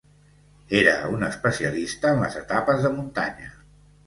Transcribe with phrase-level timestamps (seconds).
[0.79, 3.53] Era un especialista en les etapes de muntanya.